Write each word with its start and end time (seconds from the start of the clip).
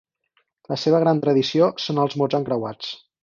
La 0.71 0.77
seva 0.83 1.01
gran 1.03 1.21
tradició 1.27 1.69
són 1.85 2.01
els 2.05 2.17
mots 2.23 2.39
encreuats. 2.41 2.91